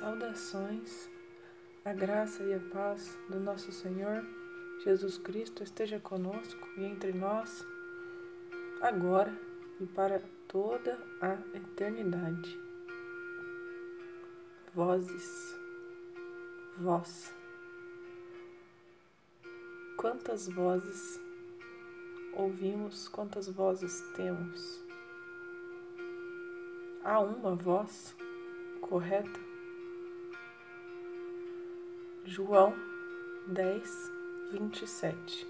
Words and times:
Saudações, 0.00 1.10
a 1.84 1.92
graça 1.92 2.42
e 2.42 2.54
a 2.54 2.58
paz 2.72 3.18
do 3.28 3.38
nosso 3.38 3.70
Senhor 3.70 4.24
Jesus 4.82 5.18
Cristo 5.18 5.62
esteja 5.62 6.00
conosco 6.00 6.66
e 6.78 6.84
entre 6.84 7.12
nós, 7.12 7.66
agora 8.80 9.30
e 9.78 9.84
para 9.84 10.22
toda 10.48 10.98
a 11.20 11.34
eternidade. 11.54 12.58
Vozes, 14.74 15.54
voz. 16.78 17.34
Quantas 19.98 20.48
vozes 20.48 21.20
ouvimos, 22.32 23.06
quantas 23.06 23.48
vozes 23.48 24.00
temos? 24.16 24.82
Há 27.04 27.20
uma 27.20 27.54
voz 27.54 28.16
correta? 28.80 29.49
João 32.32 32.72
10, 33.48 34.12
27 34.52 35.48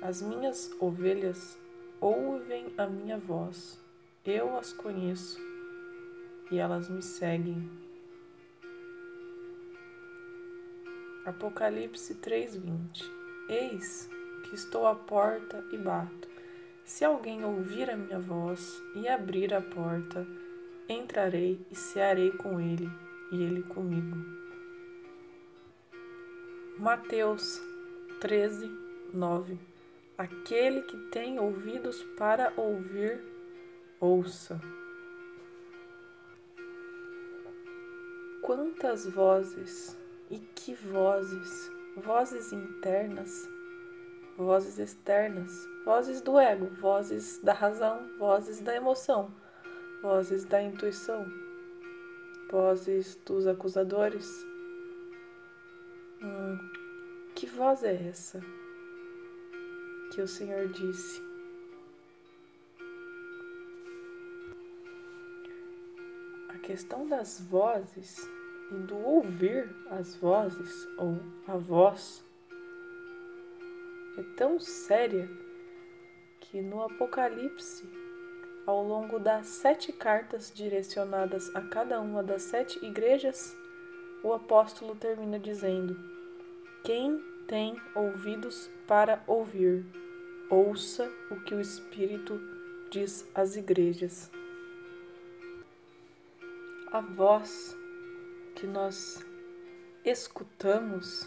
As 0.00 0.22
minhas 0.22 0.70
ovelhas 0.78 1.58
ouvem 2.00 2.72
a 2.78 2.86
minha 2.86 3.18
voz, 3.18 3.76
eu 4.24 4.56
as 4.56 4.72
conheço 4.72 5.40
e 6.52 6.58
elas 6.58 6.88
me 6.88 7.02
seguem. 7.02 7.68
Apocalipse 11.26 12.14
3:20 12.14 13.02
Eis 13.48 14.08
que 14.44 14.54
estou 14.54 14.86
à 14.86 14.94
porta 14.94 15.64
e 15.72 15.76
bato. 15.76 16.28
Se 16.84 17.04
alguém 17.04 17.44
ouvir 17.44 17.90
a 17.90 17.96
minha 17.96 18.20
voz 18.20 18.80
e 18.94 19.08
abrir 19.08 19.52
a 19.52 19.60
porta, 19.60 20.24
entrarei 20.88 21.60
e 21.72 21.74
cearei 21.74 22.30
com 22.30 22.60
ele 22.60 22.88
e 23.32 23.42
ele 23.42 23.64
comigo. 23.64 24.43
Mateus 26.76 27.62
13, 28.20 28.68
9 29.12 29.56
Aquele 30.18 30.82
que 30.82 30.96
tem 31.12 31.38
ouvidos 31.38 32.02
para 32.18 32.52
ouvir, 32.56 33.22
ouça. 34.00 34.60
Quantas 38.42 39.06
vozes 39.06 39.96
e 40.28 40.40
que 40.40 40.74
vozes, 40.74 41.70
vozes 41.96 42.52
internas, 42.52 43.48
vozes 44.36 44.76
externas, 44.76 45.68
vozes 45.84 46.20
do 46.20 46.40
ego, 46.40 46.66
vozes 46.80 47.38
da 47.38 47.52
razão, 47.52 48.18
vozes 48.18 48.60
da 48.60 48.74
emoção, 48.74 49.32
vozes 50.02 50.44
da 50.44 50.60
intuição, 50.60 51.24
vozes 52.50 53.14
dos 53.24 53.46
acusadores, 53.46 54.44
Hum, 56.22 56.58
que 57.34 57.46
voz 57.46 57.82
é 57.82 57.94
essa 58.08 58.40
que 60.12 60.20
o 60.20 60.28
Senhor 60.28 60.68
disse? 60.68 61.22
A 66.48 66.58
questão 66.58 67.06
das 67.06 67.40
vozes 67.40 68.28
e 68.70 68.74
do 68.74 68.96
ouvir 68.96 69.68
as 69.90 70.14
vozes 70.16 70.88
ou 70.98 71.18
a 71.46 71.56
voz 71.56 72.24
é 74.16 74.22
tão 74.36 74.60
séria 74.60 75.28
que 76.40 76.62
no 76.62 76.82
Apocalipse, 76.82 77.84
ao 78.64 78.86
longo 78.86 79.18
das 79.18 79.48
sete 79.48 79.92
cartas 79.92 80.52
direcionadas 80.54 81.54
a 81.54 81.60
cada 81.62 82.00
uma 82.00 82.22
das 82.22 82.42
sete 82.42 82.84
igrejas, 82.84 83.56
o 84.22 84.32
apóstolo 84.32 84.94
termina 84.94 85.38
dizendo: 85.38 86.13
quem 86.84 87.18
tem 87.48 87.80
ouvidos 87.94 88.70
para 88.86 89.24
ouvir, 89.26 89.86
ouça 90.50 91.10
o 91.30 91.40
que 91.40 91.54
o 91.54 91.60
Espírito 91.60 92.38
diz 92.90 93.26
às 93.34 93.56
igrejas. 93.56 94.30
A 96.92 97.00
voz 97.00 97.74
que 98.54 98.66
nós 98.66 99.24
escutamos, 100.04 101.26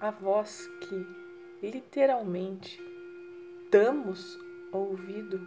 a 0.00 0.10
voz 0.10 0.68
que 0.80 1.06
literalmente 1.62 2.82
damos 3.70 4.36
ouvido, 4.72 5.40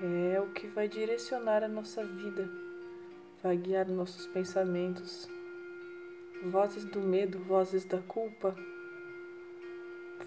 é 0.00 0.40
o 0.40 0.52
que 0.52 0.68
vai 0.68 0.86
direcionar 0.86 1.64
a 1.64 1.68
nossa 1.68 2.04
vida, 2.04 2.48
vai 3.42 3.56
guiar 3.56 3.88
nossos 3.88 4.24
pensamentos 4.28 5.28
vozes 6.44 6.84
do 6.84 7.00
medo, 7.00 7.38
vozes 7.38 7.84
da 7.84 7.98
culpa, 7.98 8.54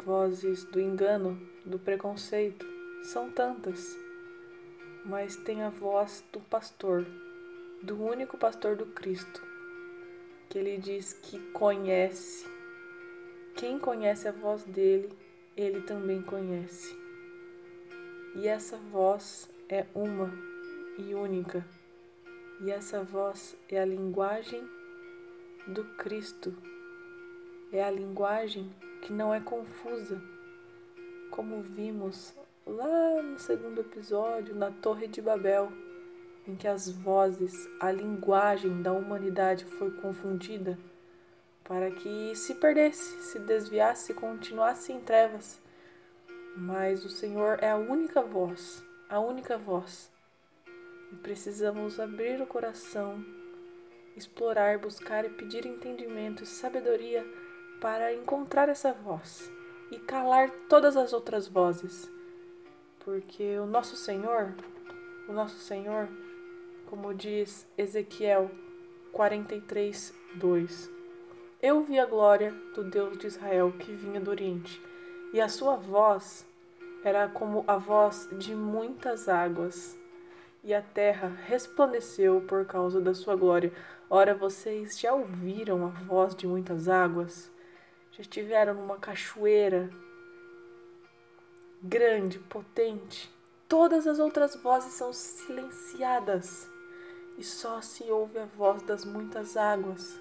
vozes 0.04 0.64
do 0.66 0.80
engano, 0.80 1.40
do 1.66 1.80
preconceito, 1.80 2.66
são 3.04 3.32
tantas, 3.32 3.98
mas 5.06 5.36
tem 5.36 5.64
a 5.64 5.70
voz 5.70 6.24
do 6.32 6.40
pastor, 6.40 7.06
do 7.82 8.02
único 8.04 8.38
pastor 8.38 8.76
do 8.76 8.86
Cristo, 8.88 9.42
que 10.50 10.58
ele 10.58 10.78
diz 10.78 11.14
que 11.14 11.40
conhece. 11.52 12.46
Quem 13.56 13.80
conhece 13.80 14.28
a 14.28 14.32
voz 14.32 14.64
dele, 14.64 15.10
ele 15.56 15.82
também 15.82 16.22
conhece. 16.22 16.96
E 18.36 18.48
essa 18.48 18.78
voz 18.78 19.50
é 19.68 19.86
uma 19.94 20.32
e 20.98 21.14
única. 21.14 21.66
E 22.62 22.72
essa 22.72 23.04
voz 23.04 23.58
é 23.70 23.80
a 23.80 23.86
linguagem 23.86 24.64
do 25.68 25.84
Cristo. 25.96 26.56
É 27.72 27.84
a 27.84 27.92
linguagem 27.92 28.72
que 29.02 29.14
não 29.14 29.34
é 29.34 29.40
confusa, 29.40 30.22
como 31.30 31.62
vimos 31.62 32.34
lá 32.66 33.22
no 33.22 33.40
segundo 33.40 33.82
episódio, 33.82 34.56
na 34.56 34.72
Torre 34.72 35.08
de 35.08 35.22
Babel, 35.22 35.72
em 36.48 36.56
que 36.56 36.68
as 36.68 36.90
vozes, 36.90 37.54
a 37.80 37.92
linguagem 37.92 38.82
da 38.82 38.92
humanidade 38.92 39.66
foi 39.66 39.92
confundida 39.92 40.78
para 41.64 41.90
que 41.92 42.36
se 42.36 42.56
perdesse, 42.56 43.22
se 43.22 43.40
desviasse, 43.40 44.14
continuasse 44.14 44.92
em 44.92 45.00
trevas. 45.00 45.62
Mas 46.58 47.06
o 47.06 47.10
Senhor 47.10 47.60
é 47.62 47.72
a 47.72 47.78
única 47.78 48.22
voz, 48.22 48.84
a 49.10 49.20
única 49.20 49.58
voz. 49.58 50.12
E 51.14 51.16
precisamos 51.16 52.00
abrir 52.00 52.42
o 52.42 52.48
coração 52.48 53.24
explorar, 54.16 54.78
buscar 54.78 55.26
e 55.26 55.30
pedir 55.30 55.66
entendimento 55.66 56.44
e 56.44 56.46
sabedoria 56.46 57.26
para 57.80 58.14
encontrar 58.14 58.70
essa 58.70 58.94
voz 58.94 59.52
e 59.92 59.98
calar 60.00 60.50
todas 60.70 60.96
as 60.96 61.14
outras 61.14 61.48
vozes. 61.48 62.10
Porque 63.00 63.58
o 63.58 63.66
nosso 63.66 63.96
Senhor, 63.96 64.54
o 65.28 65.34
nosso 65.34 65.58
Senhor, 65.58 66.08
como 66.86 67.14
diz 67.14 67.68
Ezequiel 67.78 68.52
43, 69.12 70.14
2, 70.36 70.92
eu 71.62 71.84
vi 71.84 72.00
a 72.00 72.06
glória 72.06 72.52
do 72.74 72.84
Deus 72.84 73.18
de 73.18 73.28
Israel 73.28 73.72
que 73.78 73.94
vinha 73.94 74.20
do 74.20 74.32
Oriente, 74.32 74.82
e 75.34 75.40
a 75.40 75.48
sua 75.48 75.76
voz 75.76 76.46
era 77.04 77.28
como 77.28 77.64
a 77.68 77.78
voz 77.78 78.30
de 78.34 78.56
muitas 78.56 79.28
águas, 79.28 79.98
e 80.64 80.74
a 80.74 80.82
terra 80.82 81.30
resplandeceu 81.46 82.42
por 82.42 82.66
causa 82.66 83.02
da 83.02 83.14
sua 83.14 83.36
glória. 83.36 83.74
Ora, 84.10 84.36
vocês 84.36 85.00
já 85.00 85.14
ouviram 85.14 85.86
a 85.86 85.90
voz 85.90 86.36
de 86.36 86.46
muitas 86.46 86.88
águas? 86.88 87.52
Já 88.12 88.22
estiveram 88.22 88.74
numa 88.74 88.98
cachoeira 88.98 89.90
grande, 91.82 92.38
potente? 92.40 93.32
Todas 93.68 94.06
as 94.06 94.20
outras 94.20 94.56
vozes 94.56 94.94
são 94.94 95.14
silenciadas 95.14 96.70
e 97.38 97.44
só 97.44 97.82
se 97.82 98.04
ouve 98.12 98.38
a 98.38 98.46
voz 98.46 98.84
das 98.84 99.06
muitas 99.06 99.58
águas. 99.58 100.20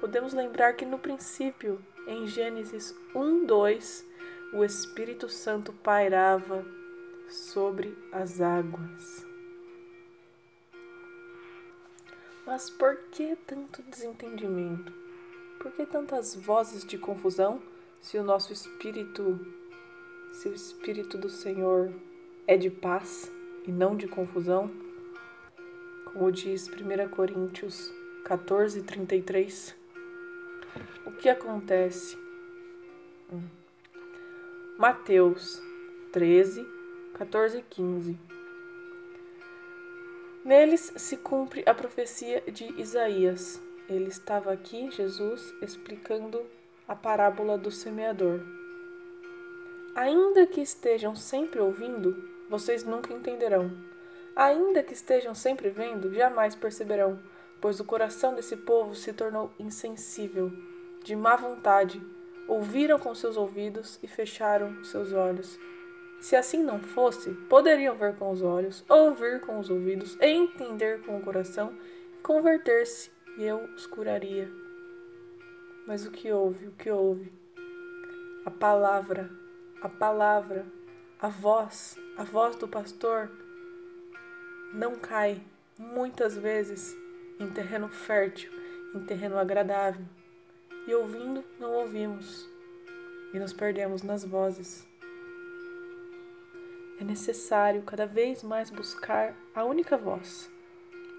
Podemos 0.00 0.32
lembrar 0.32 0.72
que 0.72 0.84
no 0.84 0.98
princípio, 0.98 1.80
em 2.08 2.26
Gênesis 2.26 2.96
1, 3.14 3.44
2, 3.44 4.06
o 4.54 4.64
Espírito 4.64 5.28
Santo 5.28 5.72
pairava 5.72 6.64
sobre 7.28 7.96
as 8.10 8.40
águas. 8.40 9.31
Mas 12.46 12.68
por 12.68 12.96
que 13.12 13.36
tanto 13.46 13.82
desentendimento? 13.82 14.92
Por 15.60 15.70
que 15.72 15.86
tantas 15.86 16.34
vozes 16.34 16.84
de 16.84 16.98
confusão 16.98 17.62
se 18.00 18.18
o 18.18 18.24
nosso 18.24 18.52
espírito, 18.52 19.38
se 20.32 20.48
o 20.48 20.54
espírito 20.54 21.16
do 21.16 21.30
Senhor 21.30 21.92
é 22.46 22.56
de 22.56 22.68
paz 22.68 23.30
e 23.64 23.70
não 23.70 23.96
de 23.96 24.08
confusão? 24.08 24.70
Como 26.06 26.32
diz 26.32 26.68
1 26.68 27.08
Coríntios 27.10 27.92
14, 28.24 28.82
33. 28.82 29.74
O 31.06 31.12
que 31.12 31.28
acontece? 31.28 32.16
Hum. 33.32 33.42
Mateus 34.78 35.62
13, 36.12 36.66
14 37.14 37.58
e 37.58 37.62
15. 37.62 38.18
Neles 40.44 40.92
se 40.96 41.16
cumpre 41.16 41.62
a 41.66 41.72
profecia 41.72 42.42
de 42.50 42.64
Isaías. 42.80 43.62
Ele 43.88 44.08
estava 44.08 44.52
aqui, 44.52 44.90
Jesus, 44.90 45.54
explicando 45.62 46.44
a 46.88 46.96
parábola 46.96 47.56
do 47.56 47.70
semeador. 47.70 48.40
Ainda 49.94 50.44
que 50.44 50.60
estejam 50.60 51.14
sempre 51.14 51.60
ouvindo, 51.60 52.28
vocês 52.50 52.82
nunca 52.82 53.12
entenderão. 53.12 53.70
Ainda 54.34 54.82
que 54.82 54.94
estejam 54.94 55.32
sempre 55.32 55.70
vendo, 55.70 56.12
jamais 56.12 56.56
perceberão, 56.56 57.20
pois 57.60 57.78
o 57.78 57.84
coração 57.84 58.34
desse 58.34 58.56
povo 58.56 58.96
se 58.96 59.12
tornou 59.12 59.52
insensível, 59.60 60.50
de 61.04 61.14
má 61.14 61.36
vontade, 61.36 62.02
ouviram 62.48 62.98
com 62.98 63.14
seus 63.14 63.36
ouvidos 63.36 63.96
e 64.02 64.08
fecharam 64.08 64.82
seus 64.82 65.12
olhos. 65.12 65.56
Se 66.22 66.36
assim 66.36 66.62
não 66.62 66.78
fosse, 66.78 67.32
poderiam 67.50 67.96
ver 67.96 68.14
com 68.14 68.30
os 68.30 68.42
olhos, 68.42 68.84
ouvir 68.88 69.40
com 69.40 69.58
os 69.58 69.68
ouvidos, 69.68 70.16
entender 70.20 71.02
com 71.02 71.18
o 71.18 71.20
coração 71.20 71.76
converter-se, 72.22 73.10
e 73.36 73.42
eu 73.42 73.64
os 73.74 73.88
curaria. 73.88 74.48
Mas 75.84 76.06
o 76.06 76.12
que 76.12 76.30
houve? 76.30 76.68
O 76.68 76.72
que 76.72 76.88
houve? 76.88 77.32
A 78.46 78.52
palavra, 78.52 79.28
a 79.82 79.88
palavra, 79.88 80.64
a 81.18 81.26
voz, 81.26 81.98
a 82.16 82.22
voz 82.22 82.54
do 82.54 82.68
pastor 82.68 83.28
não 84.72 84.94
cai 84.94 85.42
muitas 85.76 86.36
vezes 86.36 86.96
em 87.40 87.50
terreno 87.50 87.88
fértil, 87.88 88.52
em 88.94 89.00
terreno 89.00 89.36
agradável. 89.36 90.06
E 90.86 90.94
ouvindo, 90.94 91.42
não 91.58 91.72
ouvimos 91.72 92.48
e 93.34 93.40
nos 93.40 93.52
perdemos 93.52 94.04
nas 94.04 94.24
vozes. 94.24 94.91
É 97.02 97.04
necessário 97.04 97.82
cada 97.82 98.06
vez 98.06 98.44
mais 98.44 98.70
buscar 98.70 99.36
a 99.56 99.64
única 99.64 99.96
voz, 99.96 100.48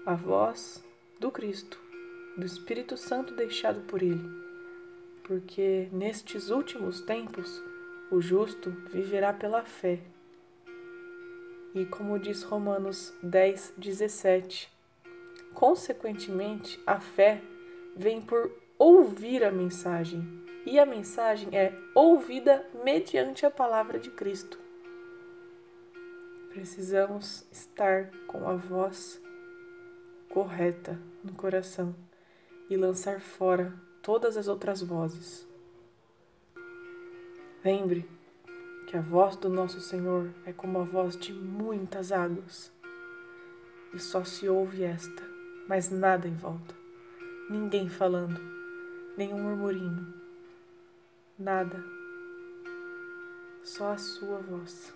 a 0.06 0.14
voz 0.14 0.82
do 1.20 1.30
Cristo, 1.30 1.78
do 2.38 2.46
Espírito 2.46 2.96
Santo 2.96 3.34
deixado 3.34 3.82
por 3.82 4.02
Ele, 4.02 4.26
porque 5.24 5.90
nestes 5.92 6.48
últimos 6.48 7.02
tempos 7.02 7.62
o 8.10 8.18
justo 8.18 8.70
viverá 8.90 9.30
pela 9.30 9.62
fé. 9.62 10.00
E 11.74 11.84
como 11.84 12.18
diz 12.18 12.42
Romanos 12.44 13.12
10, 13.22 13.74
17, 13.76 14.72
consequentemente 15.52 16.80
a 16.86 16.98
fé 16.98 17.42
vem 17.94 18.22
por 18.22 18.50
ouvir 18.78 19.44
a 19.44 19.52
mensagem, 19.52 20.26
e 20.64 20.78
a 20.78 20.86
mensagem 20.86 21.50
é 21.52 21.74
ouvida 21.94 22.66
mediante 22.82 23.44
a 23.44 23.50
palavra 23.50 23.98
de 23.98 24.10
Cristo. 24.10 24.64
Precisamos 26.54 27.44
estar 27.50 28.12
com 28.28 28.48
a 28.48 28.54
voz 28.54 29.20
correta 30.28 30.96
no 31.24 31.32
coração 31.32 31.92
e 32.70 32.76
lançar 32.76 33.20
fora 33.20 33.74
todas 34.00 34.36
as 34.36 34.46
outras 34.46 34.80
vozes. 34.80 35.44
Lembre 37.64 38.08
que 38.86 38.96
a 38.96 39.00
voz 39.00 39.34
do 39.34 39.48
nosso 39.48 39.80
Senhor 39.80 40.32
é 40.46 40.52
como 40.52 40.78
a 40.78 40.84
voz 40.84 41.16
de 41.16 41.32
muitas 41.32 42.12
águas, 42.12 42.70
e 43.92 43.98
só 43.98 44.22
se 44.22 44.48
ouve 44.48 44.84
esta, 44.84 45.24
mas 45.68 45.90
nada 45.90 46.28
em 46.28 46.36
volta, 46.36 46.72
ninguém 47.50 47.88
falando, 47.88 48.40
nenhum 49.16 49.42
murmurinho, 49.42 50.14
nada, 51.36 51.82
só 53.64 53.90
a 53.90 53.98
sua 53.98 54.38
voz. 54.38 54.94